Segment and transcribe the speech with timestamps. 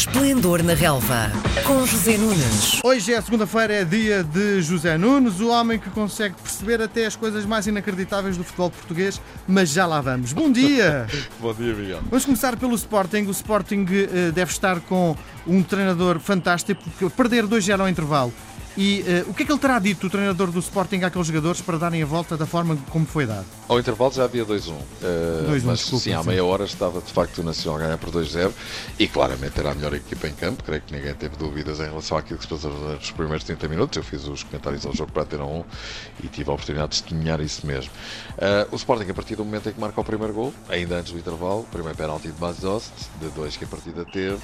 [0.00, 1.30] Esplendor na Relva,
[1.66, 2.80] com José Nunes.
[2.82, 7.14] Hoje é segunda-feira, é dia de José Nunes, o homem que consegue perceber até as
[7.14, 10.32] coisas mais inacreditáveis do futebol português, mas já lá vamos.
[10.32, 11.06] Bom dia!
[11.38, 12.00] Bom dia, Miguel.
[12.08, 13.26] Vamos começar pelo Sporting.
[13.26, 15.14] O Sporting eh, deve estar com
[15.46, 18.32] um treinador fantástico, porque perder 2-0 ao intervalo
[18.76, 21.60] e uh, o que é que ele terá dito, o treinador do Sporting, àqueles jogadores
[21.60, 23.44] para darem a volta da forma como foi dado?
[23.68, 24.70] Ao intervalo já havia 2-1.
[24.70, 24.82] Uh,
[25.64, 28.52] mas desculpa, sim, à meia hora estava de facto o Nacional a ganhar por 2-0
[28.98, 30.62] e claramente era a melhor equipa em campo.
[30.62, 33.96] Creio que ninguém teve dúvidas em relação àquilo que se passou nos primeiros 30 minutos.
[33.96, 35.64] Eu fiz os comentários ao jogo para ter um
[36.22, 37.90] e tive a oportunidade de testemunhar isso mesmo.
[38.36, 41.12] Uh, o Sporting, a partir do momento em que marca o primeiro gol, ainda antes
[41.12, 44.38] do intervalo, primeiro penalti de Bazost, de dois que a partida teve,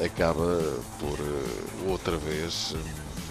[0.00, 0.60] acaba
[0.98, 1.18] por
[1.90, 2.74] outra vez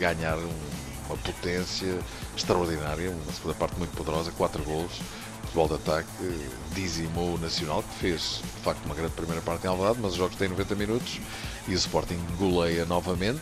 [0.02, 0.72] ganhar um
[1.12, 2.00] uma potência
[2.36, 4.94] extraordinária, uma segunda parte muito poderosa, quatro golos,
[5.44, 6.10] futebol de ataque,
[6.74, 10.18] dizimou o Nacional, que fez de facto uma grande primeira parte em Alvalade, mas os
[10.18, 11.20] jogos têm 90 minutos
[11.68, 13.42] e o Sporting goleia novamente.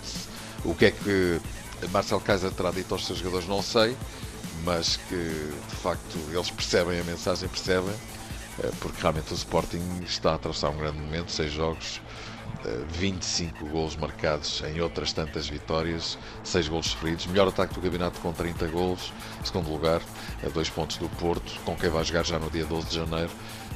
[0.65, 1.39] O que é que
[1.91, 3.95] Marcel Kaiser terá dito aos seus jogadores, não sei,
[4.65, 7.93] mas que de facto eles percebem a mensagem, percebem,
[8.63, 12.01] eh, porque realmente o Sporting está a atravessar um grande momento, seis jogos
[12.89, 18.33] 25 golos marcados em outras tantas vitórias, 6 golos sofridos, melhor ataque do campeonato com
[18.33, 20.01] 30 golos, segundo lugar,
[20.45, 23.31] a 2 pontos do Porto, com quem vai jogar já no dia 12 de janeiro.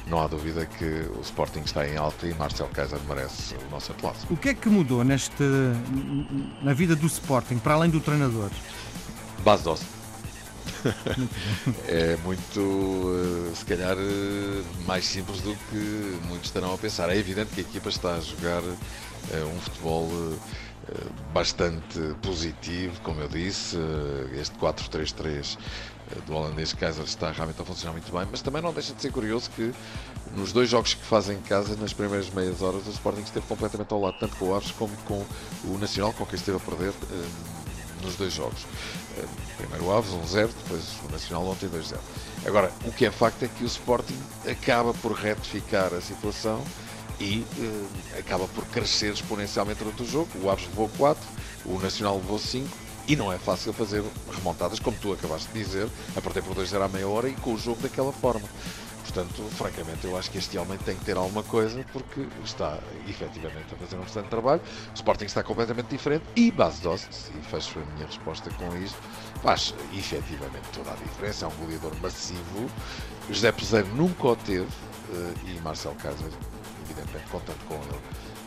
[0.06, 3.92] Não há dúvida que o Sporting está em alta e Marcel Kaiser merece o nosso
[3.92, 4.26] aplauso.
[4.28, 5.42] O que é que mudou neste,
[6.62, 8.50] na vida do Sporting, para além do treinador?
[9.42, 9.93] Base doce
[11.88, 17.10] é muito, eh, se calhar, eh, mais simples do que muitos estarão a pensar.
[17.10, 20.08] É evidente que a equipa está a jogar eh, um futebol
[21.32, 23.74] bastante positivo, como eu disse.
[24.38, 25.56] Este 4-3-3
[26.26, 29.10] do holandês Kaiser está realmente a funcionar muito bem, mas também não deixa de ser
[29.10, 29.72] curioso que
[30.36, 33.90] nos dois jogos que fazem em casa, nas primeiras meias horas, o Sporting esteve completamente
[33.94, 35.24] ao lado, tanto com o Aves como com
[35.64, 36.92] o Nacional, com quem esteve a perder
[38.04, 38.66] nos dois jogos.
[39.18, 39.24] Eh,
[39.56, 41.96] primeiro o Aves 1-0, depois o Nacional ontem 2-0.
[42.46, 44.18] Agora, o que é facto é que o Sporting
[44.48, 46.62] acaba por retificar a situação
[47.20, 50.28] e eh, acaba por crescer exponencialmente durante o jogo.
[50.42, 51.22] O Aves levou 4,
[51.64, 52.68] o Nacional levou 5
[53.06, 54.02] e não é fácil fazer
[54.32, 57.52] remontadas, como tu acabaste de dizer, a partir por 2-0 à meia hora e com
[57.52, 58.48] o jogo daquela forma.
[59.14, 63.72] Portanto, francamente, eu acho que este homem tem que ter alguma coisa porque está efetivamente
[63.72, 64.60] a fazer um excelente trabalho.
[64.90, 68.98] O Sporting está completamente diferente e Bas Dost, e fecho a minha resposta com isto,
[69.40, 71.44] faz efetivamente toda a diferença.
[71.44, 72.68] É um goleador massivo.
[73.30, 74.66] José Peseiro nunca o teve
[75.12, 76.32] eh, e Marcel Kaiser,
[76.84, 78.00] evidentemente, contando com ele,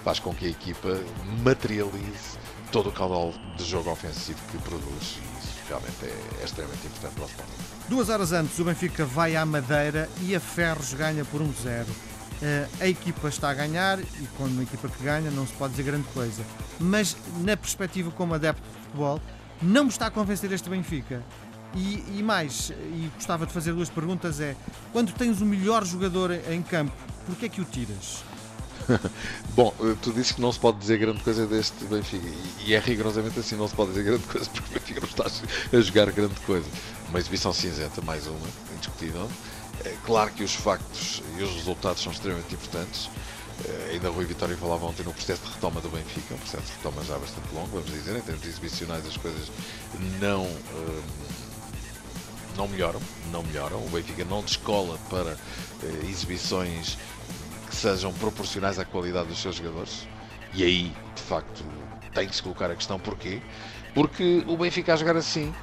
[0.03, 1.00] faz com que a equipa
[1.44, 2.38] materialize
[2.73, 7.13] todo o caudal de jogo ofensivo que produz e isso realmente é, é extremamente importante
[7.13, 7.66] para o Sporting.
[7.89, 11.85] Duas horas antes, o Benfica vai à Madeira e a Ferros ganha por 1-0.
[11.85, 15.71] Uh, a equipa está a ganhar e quando uma equipa que ganha não se pode
[15.71, 16.43] dizer grande coisa.
[16.81, 17.15] Mas
[17.45, 19.21] na perspectiva como adepto de futebol,
[19.61, 21.23] não me está a convencer este Benfica.
[21.73, 24.53] E, e, mais, e gostava de fazer duas perguntas: é
[24.91, 26.91] quando tens o melhor jogador em campo,
[27.25, 28.26] porquê é que o tiras?
[29.55, 32.27] Bom, eh, tu disse que não se pode dizer grande coisa deste Benfica
[32.65, 35.25] e é rigorosamente assim, não se pode dizer grande coisa porque o Benfica não está
[35.77, 36.67] a jogar grande coisa.
[37.09, 39.29] Uma exibição cinzenta, mais uma, indiscutível.
[39.85, 43.09] É claro que os factos e os resultados são extremamente importantes.
[43.65, 46.71] Eh, ainda Rui Vitória falava ontem no processo de retoma do Benfica, um processo de
[46.73, 49.51] retoma já bastante longo, vamos dizer, em termos exibicionais as coisas
[50.19, 51.01] não, hum,
[52.55, 53.77] não melhoram, não melhoram.
[53.77, 55.37] O Benfica não descola para
[55.83, 56.97] eh, exibições
[57.77, 60.07] sejam proporcionais à qualidade dos seus jogadores.
[60.53, 61.63] E aí, de facto,
[62.13, 63.41] tem que se colocar a questão porquê.
[63.93, 65.53] Porque o Benfica a jogar assim,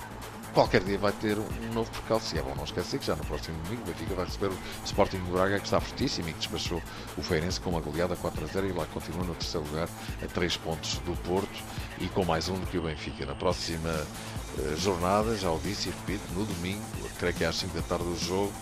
[0.53, 2.35] qualquer dia vai ter um novo percalço.
[2.35, 4.59] E é bom não esquecer que já no próximo domingo o Benfica vai receber o
[4.85, 6.81] Sporting de Braga, que está fortíssimo e que despachou
[7.19, 9.89] o Feirense com uma goleada 4 a 0 e lá continua no terceiro lugar
[10.23, 11.63] a 3 pontos do Porto
[12.01, 13.27] e com mais um do que o Benfica.
[13.27, 16.83] Na próxima uh, jornada, já o disse e repito, no domingo,
[17.19, 18.53] creio que é às 5 da tarde do jogo,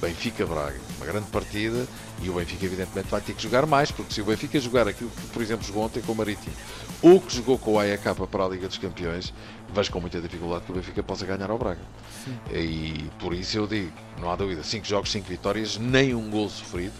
[0.00, 0.80] Benfica-Braga.
[0.96, 1.86] Uma grande partida
[2.22, 5.10] e o Benfica, evidentemente, vai ter que jogar mais, porque se o Benfica jogar aquilo
[5.10, 6.54] que, por exemplo, jogou ontem com o Marítimo
[7.02, 9.32] ou que jogou com o AEK para a Liga dos Campeões,
[9.72, 11.80] vejo com muita dificuldade que o Benfica possa ganhar ao Braga.
[12.24, 12.38] Sim.
[12.52, 16.48] E por isso eu digo, não há dúvida, 5 jogos, 5 vitórias, nem um gol
[16.48, 16.94] sofrido,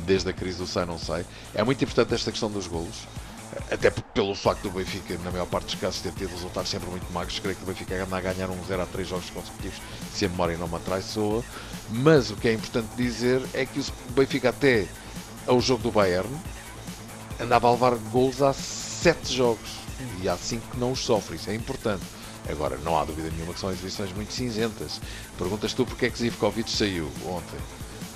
[0.00, 1.24] desde a crise do sai não sai.
[1.54, 3.06] É muito importante esta questão dos golos
[3.70, 7.10] até pelo facto do Benfica, na maior parte dos casos, ter tido resultados sempre muito
[7.12, 7.38] magros.
[7.38, 9.80] Creio que o Benfica anda a ganhar um 0 a 3 jogos consecutivos,
[10.12, 11.42] se a memória não me atraiçoa.
[11.90, 14.86] Mas o que é importante dizer é que o Benfica, até
[15.46, 16.28] ao jogo do Bayern,
[17.40, 19.76] andava a levar gols há 7 jogos
[20.22, 21.36] e há 5 que não os sofre.
[21.36, 22.04] Isso é importante.
[22.48, 25.00] Agora, não há dúvida nenhuma que são exibições muito cinzentas.
[25.36, 27.58] Perguntas tu porque é que Zivkovic saiu ontem.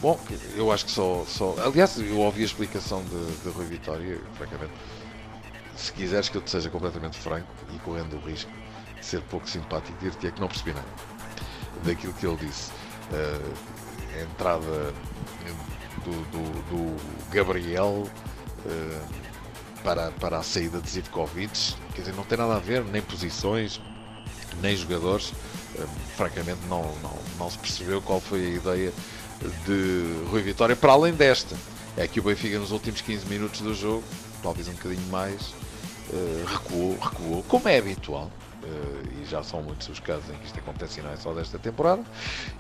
[0.01, 0.19] Bom,
[0.57, 1.55] eu acho que só, só.
[1.63, 4.73] Aliás, eu ouvi a explicação de, de Rui Vitória, francamente
[5.81, 8.51] se quiseres que eu te seja completamente franco e correndo o risco
[8.99, 10.89] de ser pouco simpático, dir-te é que não percebi nada
[11.85, 12.71] daquilo que ele disse.
[13.11, 13.55] Uh,
[14.15, 14.95] a entrada
[16.05, 19.21] do, do, do Gabriel uh,
[19.83, 23.81] para, para a saída de Zivkovic, quer dizer, não tem nada a ver, nem posições,
[24.61, 25.31] nem jogadores.
[25.31, 28.93] Uh, francamente, não, não, não se percebeu qual foi a ideia
[29.65, 31.57] de Rui Vitória, para além desta.
[31.97, 34.05] É que o Benfica, nos últimos 15 minutos do jogo,
[34.43, 35.55] talvez um bocadinho mais,
[36.47, 38.31] recuou, recuou, como é habitual.
[38.63, 41.33] Uh, e já são muitos os casos em que isto acontece e não é só
[41.33, 42.03] desta temporada.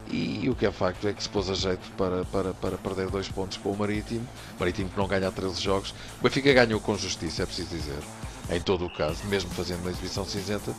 [0.08, 2.79] E, e o que é facto é que se pôs a jeito para, para, para
[2.79, 4.26] perder dois pontos com o Marítimo.
[4.58, 5.94] Marítimo que não ganha há 13 jogos.
[6.19, 8.02] O Benfica ganhou com justiça, é preciso dizer.
[8.50, 10.75] Em todo o caso, mesmo fazendo uma exibição cinzenta,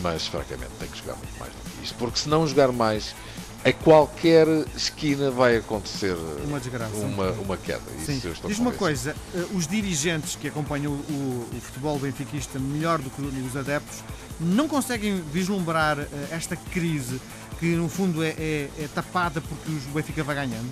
[0.00, 3.14] mas francamente tem que jogar muito mais do que isto, porque se não jogar mais,
[3.64, 7.82] a qualquer esquina vai acontecer uma, desgraça, uma, uma queda.
[8.04, 8.20] Sim.
[8.46, 13.22] Diz uma coisa, eh, os dirigentes que acompanham o, o, futebol benfiquista melhor do que
[13.22, 14.02] os adeptos
[14.40, 17.20] não conseguem vislumbrar eh, esta crise
[17.60, 20.68] que no fundo é, é, é tapada porque o Benfica vai ganhando?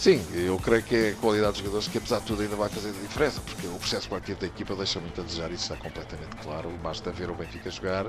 [0.00, 2.70] Sim, eu creio que é a qualidade dos jogadores que, apesar de tudo, ainda vai
[2.70, 6.36] fazer diferença, porque o processo coletivo da equipa deixa muito a desejar, isso está completamente
[6.42, 6.70] claro.
[6.82, 8.06] Basta ver o Benfica jogar.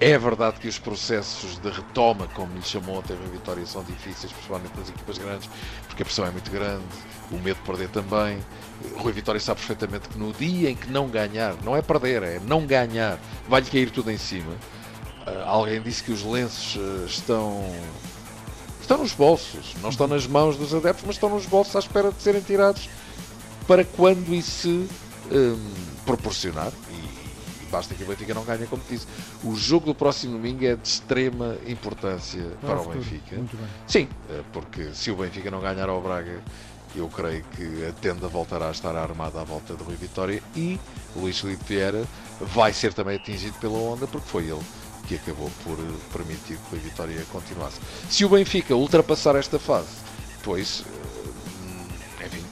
[0.00, 4.30] É verdade que os processos de retoma, como lhe chamou ontem a vitória, são difíceis,
[4.30, 5.50] principalmente nas equipas grandes,
[5.88, 6.84] porque a pressão é muito grande,
[7.32, 8.38] o medo de perder também.
[8.94, 12.40] Rui Vitória sabe perfeitamente que no dia em que não ganhar, não é perder, é
[12.46, 14.52] não ganhar, vai-lhe cair tudo em cima.
[15.26, 17.74] Uh, alguém disse que os lenços uh, estão
[18.84, 22.12] estão nos bolsos, não estão nas mãos dos adeptos, mas estão nos bolsos à espera
[22.12, 22.88] de serem tirados
[23.66, 24.88] para quando isso se
[25.34, 26.72] um, proporcionar.
[26.90, 29.06] E, e, basta que o Benfica não ganhe, como disse.
[29.42, 33.36] O jogo do próximo domingo é de extrema importância para o Benfica.
[33.86, 36.42] Sim, eh, porque se o Benfica não ganhar ao Braga,
[36.94, 40.78] eu creio que a tenda voltará a estar armada à volta do Rui Vitória e
[41.16, 42.04] Luís Felipe Vieira
[42.40, 44.62] vai ser também atingido pela onda, porque foi ele
[45.06, 47.80] que acabou por eh, permitir que a Vitória continuasse.
[48.08, 49.88] Se o Benfica ultrapassar esta fase,
[50.42, 50.84] pois,
[52.20, 52.44] eh, enfim,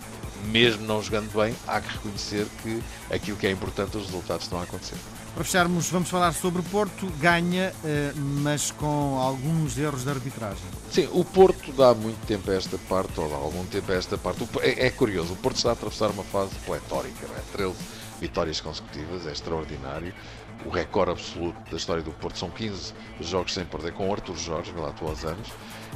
[0.46, 4.60] mesmo não jogando bem, há que reconhecer que aquilo que é importante, os resultados estão
[4.60, 4.96] a acontecer.
[5.34, 7.06] Para fecharmos, vamos falar sobre o Porto.
[7.18, 10.64] Ganha, eh, mas com alguns erros de arbitragem.
[10.90, 14.18] Sim, o Porto dá muito tempo a esta parte, ou dá algum tempo a esta
[14.18, 14.46] parte.
[14.60, 17.40] É, é curioso, o Porto está a atravessar uma fase pletórica, não é?
[17.52, 17.74] 13
[18.20, 20.14] vitórias consecutivas, é extraordinário.
[20.64, 24.72] O recorde absoluto da história do Porto são 15 jogos sem perder com Arthur Jorge,
[24.72, 25.48] lá atuou aos anos,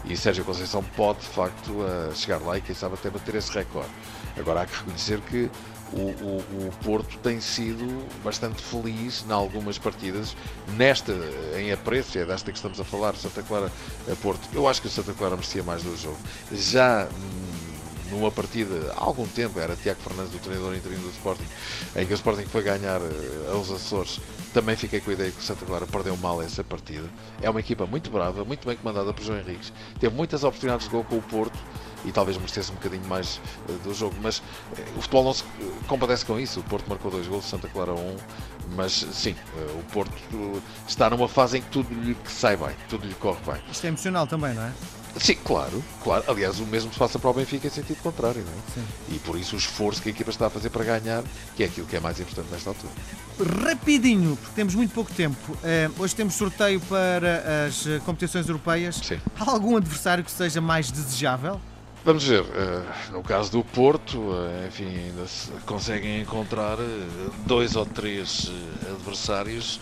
[0.04, 1.72] e Sérgio Conceição pode de facto
[2.14, 3.90] chegar lá e quem sabe até bater esse recorde.
[4.36, 5.50] Agora há que reconhecer que
[5.92, 10.36] o, o, o, Porto tem sido bastante feliz em algumas partidas.
[10.76, 11.12] Nesta,
[11.56, 13.70] em apreço, é desta que estamos a falar, Santa Clara
[14.10, 14.48] a Porto.
[14.52, 16.18] Eu acho que o Santa Clara merecia mais do jogo.
[16.52, 17.08] Já
[18.16, 21.44] numa partida há algum tempo, era Tiago Fernandes, o treinador interino do Sporting,
[21.94, 24.20] em que o Sporting foi ganhar uh, aos Açores,
[24.52, 27.08] também fiquei com a ideia que o Santa Clara perdeu mal essa partida.
[27.42, 30.92] É uma equipa muito brava, muito bem comandada por João Henriques, teve muitas oportunidades de
[30.92, 31.58] gol com o Porto
[32.04, 34.42] e talvez merecesse um bocadinho mais uh, do jogo, mas uh,
[34.96, 35.44] o futebol não se
[35.86, 36.60] compadece com isso.
[36.60, 38.16] O Porto marcou dois gols, Santa Clara um,
[38.74, 39.34] mas sim,
[39.78, 40.12] o Porto
[40.88, 43.62] está numa fase em que tudo lhe sai bem, tudo lhe corre bem.
[43.70, 44.72] Isto é emocional também, não é?
[45.18, 46.24] Sim, claro, claro.
[46.28, 48.56] Aliás, o mesmo se passa para o Benfica em sentido contrário, não é?
[48.74, 49.14] Sim.
[49.16, 51.22] E por isso o esforço que a equipa está a fazer para ganhar,
[51.56, 52.92] que é aquilo que é mais importante nesta altura.
[53.64, 55.52] Rapidinho, porque temos muito pouco tempo.
[55.52, 58.96] Uh, hoje temos sorteio para as eh, competições europeias.
[58.96, 59.20] Sim.
[59.38, 61.60] Há algum adversário que seja mais desejável?
[62.04, 64.32] Vamos ver, uh, no caso do Porto,
[64.66, 66.78] enfim, ainda se conseguem encontrar
[67.44, 68.50] dois ou três
[68.88, 69.80] adversários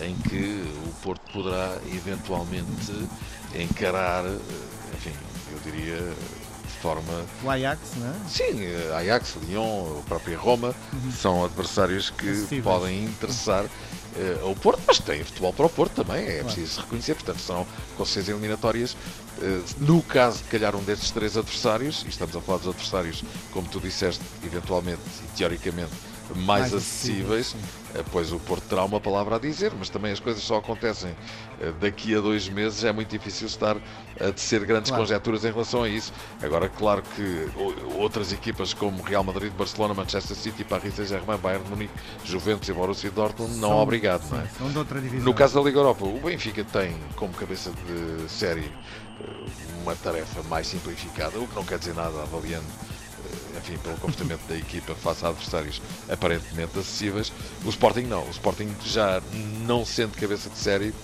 [0.00, 2.92] em que o Porto poderá eventualmente
[3.54, 4.24] encarar
[4.94, 5.12] enfim,
[5.52, 7.24] eu diria de forma.
[7.42, 8.14] O Ajax, não é?
[8.28, 11.12] Sim, eh, Ajax, Lyon, a própria Roma, uhum.
[11.12, 16.24] são adversários que podem interessar uh, ao Porto, mas tem futebol para o Porto também,
[16.24, 16.44] é claro.
[16.44, 18.96] preciso reconhecer, portanto são consciências eliminatórias.
[19.38, 23.24] Uh, no caso de calhar um destes três adversários, e estamos a falar dos adversários,
[23.52, 25.92] como tu disseste, eventualmente e teoricamente
[26.34, 27.56] mais, mais acessíveis,
[27.94, 31.14] eh, pois o Porto terá uma palavra a dizer, mas também as coisas só acontecem
[31.60, 33.76] eh, daqui a dois meses, é muito difícil estar
[34.20, 35.04] a tecer grandes claro.
[35.04, 36.12] conjecturas em relação a isso.
[36.42, 37.48] Agora, claro que
[37.96, 43.10] outras equipas como Real Madrid, Barcelona, Manchester City, Paris Saint-Germain, Bayern Munique, Juventus e Borussia
[43.10, 44.46] Dortmund, não são, obrigado, sim, não é?
[44.58, 45.24] São de outra divisão.
[45.24, 48.70] No caso da Liga Europa, o Benfica tem como cabeça de série
[49.20, 49.26] eh,
[49.82, 52.66] uma tarefa mais simplificada, o que não quer dizer nada avaliando
[53.64, 57.32] enfim, pelo comportamento da equipa face a adversários aparentemente acessíveis.
[57.64, 58.24] O Sporting não.
[58.26, 59.22] O Sporting já
[59.66, 60.94] não sendo cabeça de série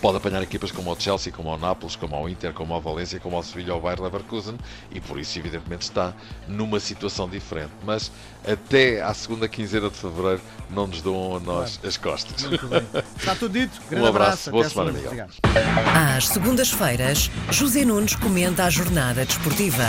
[0.00, 3.20] pode apanhar equipas como o Chelsea, como o Nápoles, como o Inter, como o Valência,
[3.20, 4.58] como o Sevilha ou o Bayer Leverkusen
[4.90, 6.12] e por isso evidentemente está
[6.48, 7.70] numa situação diferente.
[7.84, 8.10] Mas
[8.44, 12.42] até à segunda quinzena de Fevereiro não nos dão a nós as costas.
[12.42, 12.82] Muito bem.
[13.16, 13.80] Está tudo dito.
[13.88, 14.92] Grande Um abraço, boa Até semana.
[14.92, 15.10] Miguel.
[15.12, 16.16] Obrigado.
[16.16, 19.84] Às segundas-feiras, José Nunes comenta a jornada desportiva.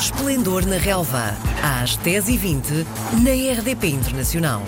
[0.00, 2.86] Esplendor na Relva, às 10h20,
[3.20, 4.62] na RDP Internacional.